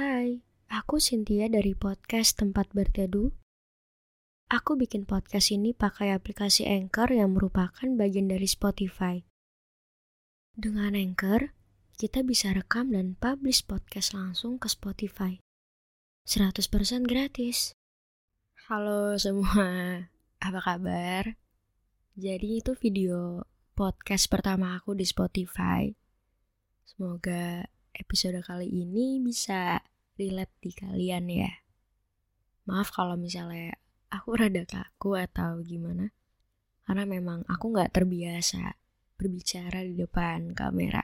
[0.00, 0.40] Hai,
[0.72, 3.36] aku Cynthia dari podcast Tempat Berteduh.
[4.48, 9.20] Aku bikin podcast ini pakai aplikasi Anchor yang merupakan bagian dari Spotify.
[10.56, 11.52] Dengan Anchor,
[12.00, 15.36] kita bisa rekam dan publish podcast langsung ke Spotify.
[16.24, 16.64] 100%
[17.04, 17.76] gratis.
[18.72, 19.68] Halo semua,
[20.48, 21.36] apa kabar?
[22.16, 23.44] Jadi itu video
[23.76, 25.92] podcast pertama aku di Spotify.
[26.88, 29.84] Semoga episode kali ini bisa
[30.20, 31.52] relate di kalian ya.
[32.68, 33.72] Maaf kalau misalnya
[34.12, 36.12] aku rada kaku atau gimana.
[36.84, 38.76] Karena memang aku nggak terbiasa
[39.16, 41.00] berbicara di depan kamera.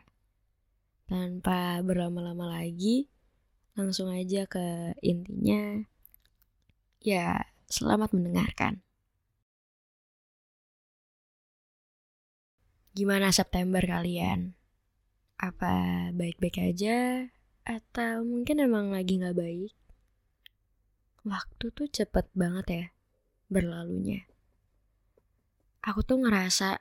[1.07, 3.07] Tanpa berlama-lama lagi,
[3.79, 5.79] langsung aja ke intinya.
[6.99, 8.83] Ya, selamat mendengarkan.
[12.97, 14.59] Gimana September kalian?
[15.39, 17.29] Apa baik-baik aja?
[17.67, 19.75] Atau mungkin emang lagi gak baik?
[21.27, 22.87] Waktu tuh cepet banget ya
[23.51, 24.23] berlalunya.
[25.83, 26.79] Aku tuh ngerasa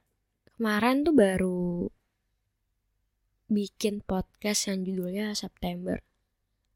[0.53, 1.89] kemarin tuh baru
[3.49, 6.05] bikin podcast yang judulnya September.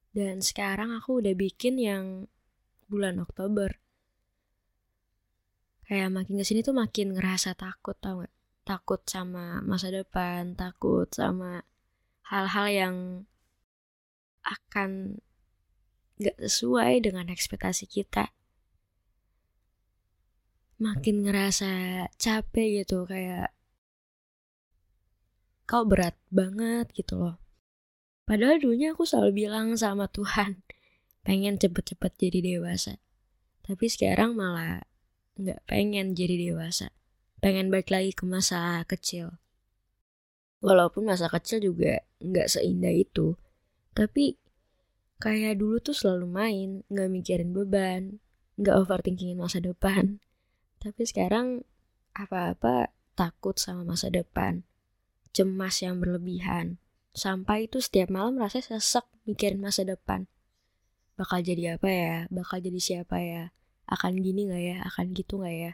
[0.10, 2.26] Dan sekarang aku udah bikin yang
[2.90, 3.78] bulan Oktober.
[5.86, 8.34] Kayak makin ke sini tuh makin ngerasa takut tau gak?
[8.66, 11.62] Takut sama masa depan, takut sama
[12.26, 12.96] hal-hal yang
[14.50, 15.22] akan
[16.19, 18.33] gak sesuai dengan ekspektasi kita.
[20.80, 21.72] Makin ngerasa
[22.17, 23.52] capek gitu, kayak
[25.70, 27.38] kau berat banget gitu loh.
[28.25, 30.66] Padahal dulunya aku selalu bilang sama Tuhan,
[31.22, 32.97] pengen cepet-cepet jadi dewasa.
[33.61, 34.81] Tapi sekarang malah
[35.38, 36.89] gak pengen jadi dewasa.
[37.38, 39.38] Pengen balik lagi ke masa kecil.
[40.59, 43.39] Walaupun masa kecil juga nggak seindah itu.
[43.95, 44.39] Tapi
[45.20, 48.23] kayak dulu tuh selalu main, nggak mikirin beban,
[48.56, 50.23] nggak overthinkingin masa depan.
[50.80, 51.67] Tapi sekarang
[52.16, 54.64] apa-apa takut sama masa depan.
[55.36, 56.80] Cemas yang berlebihan.
[57.14, 60.26] Sampai itu setiap malam rasanya sesek mikirin masa depan.
[61.20, 62.15] Bakal jadi apa ya?
[62.32, 63.52] Bakal jadi siapa ya?
[63.86, 64.77] Akan gini gak ya?
[64.88, 65.71] Akan gitu gak ya?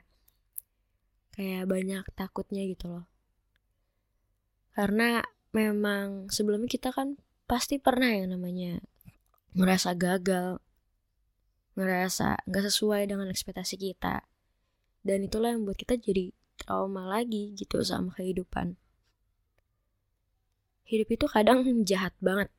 [1.38, 3.06] Kayak banyak takutnya gitu loh
[4.76, 5.24] karena
[5.56, 7.16] memang sebelumnya kita kan
[7.48, 8.84] pasti pernah yang namanya
[9.56, 10.60] ngerasa gagal,
[11.80, 14.28] ngerasa nggak sesuai dengan ekspektasi kita.
[15.06, 18.76] Dan itulah yang buat kita jadi trauma lagi gitu sama kehidupan.
[20.86, 22.54] Hidup itu kadang jahat banget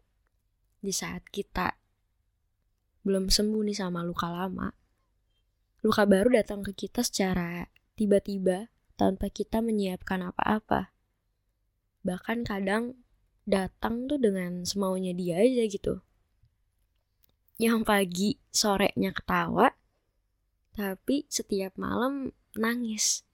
[0.83, 1.79] di saat kita
[3.07, 4.75] belum sembuh nih sama luka lama.
[5.87, 8.67] Luka baru datang ke kita secara tiba-tiba
[8.99, 10.97] tanpa kita menyiapkan apa-apa
[12.07, 12.95] bahkan kadang
[13.51, 16.07] datang tuh dengan semaunya dia aja gitu
[17.57, 19.73] yang pagi sorenya ketawa
[20.77, 23.25] tapi setiap malam nangis.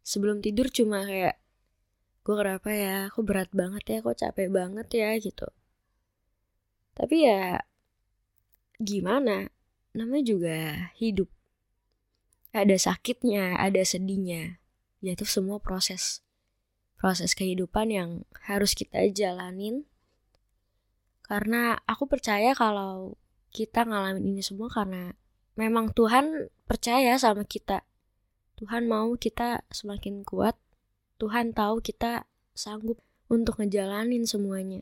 [0.00, 1.36] Sebelum tidur cuma kayak
[2.24, 3.12] gue kenapa ya?
[3.12, 3.98] Aku berat banget ya?
[4.00, 5.12] Kok capek banget ya?
[5.20, 5.48] gitu.
[6.96, 7.60] Tapi ya
[8.80, 9.52] gimana?
[9.92, 10.58] Namanya juga
[10.96, 11.28] hidup.
[12.56, 14.56] Ada sakitnya ada sedihnya.
[15.04, 16.24] Ya itu semua proses.
[16.96, 18.10] Proses kehidupan yang
[18.48, 19.84] harus kita jalanin.
[21.20, 25.14] Karena aku percaya kalau kita ngalamin ini semua karena
[25.58, 27.82] memang Tuhan percaya sama kita.
[28.56, 30.54] Tuhan mau kita semakin kuat.
[31.18, 32.24] Tuhan tahu kita
[32.54, 34.80] sanggup untuk ngejalanin semuanya.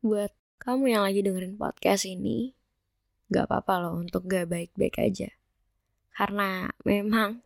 [0.00, 2.54] Buat kamu yang lagi dengerin podcast ini,
[3.30, 5.30] gak apa-apa loh untuk gak baik-baik aja.
[6.14, 7.42] Karena memang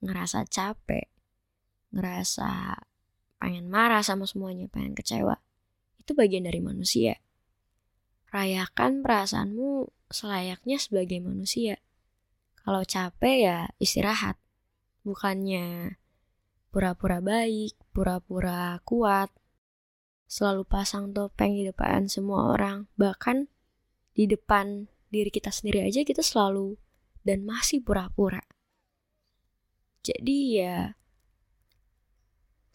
[0.00, 1.08] ngerasa capek,
[1.92, 2.80] ngerasa
[3.36, 5.36] pengen marah sama semuanya, pengen kecewa.
[6.00, 7.20] Itu bagian dari manusia.
[8.30, 11.78] Rayakan perasaanmu selayaknya sebagai manusia.
[12.58, 14.38] Kalau capek ya istirahat.
[15.06, 15.94] Bukannya
[16.74, 19.30] pura-pura baik, pura-pura kuat,
[20.26, 23.46] selalu pasang topeng di depan semua orang, bahkan
[24.18, 26.74] di depan diri kita sendiri aja kita selalu
[27.22, 28.42] dan masih pura-pura.
[30.02, 30.94] Jadi ya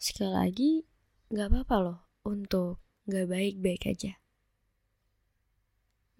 [0.00, 0.70] sekali lagi
[1.32, 4.21] gak apa-apa loh untuk gak baik-baik aja.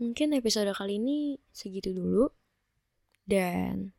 [0.03, 2.27] Mungkin episode kali ini segitu dulu.
[3.23, 3.95] Dan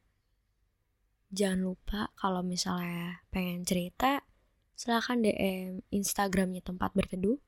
[1.31, 4.19] jangan lupa kalau misalnya pengen cerita,
[4.75, 7.39] silahkan DM Instagramnya tempat berteduh.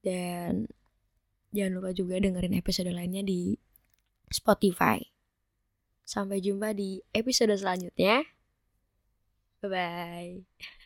[0.00, 0.64] Dan
[1.52, 3.52] jangan lupa juga dengerin episode lainnya di
[4.32, 4.96] Spotify.
[6.08, 8.24] Sampai jumpa di episode selanjutnya.
[9.60, 10.80] Bye bye.